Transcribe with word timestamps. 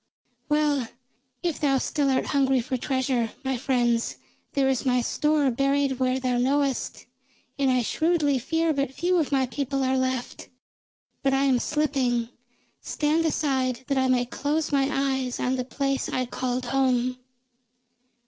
"Well, 0.49 0.87
if 1.43 1.59
thou 1.59 1.77
still 1.77 2.09
art 2.09 2.25
hungry 2.25 2.59
for 2.59 2.75
treasure, 2.75 3.33
my 3.43 3.55
friends, 3.55 4.17
there 4.53 4.67
is 4.67 4.83
my 4.83 4.99
store 5.01 5.51
buried 5.51 5.99
where 5.99 6.19
thou 6.19 6.39
knowest, 6.39 7.05
and 7.59 7.69
I 7.69 7.83
shrewdly 7.83 8.39
fear 8.39 8.73
but 8.73 8.91
few 8.95 9.17
of 9.19 9.31
my 9.31 9.45
people 9.45 9.83
are 9.83 9.95
left. 9.95 10.49
But 11.21 11.35
I 11.35 11.43
am 11.43 11.59
slipping. 11.59 12.29
Stand 12.79 13.25
aside, 13.27 13.83
that 13.89 13.97
I 13.99 14.07
may 14.07 14.25
close 14.25 14.71
my 14.71 14.89
eyes 14.91 15.39
on 15.39 15.55
the 15.55 15.63
place 15.65 16.09
I 16.09 16.25
called 16.25 16.65
home." 16.65 17.19